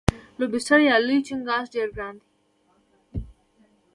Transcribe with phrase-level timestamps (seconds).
[0.39, 2.27] لوبسټر یا لوی چنګاښ ډیر ګران دی.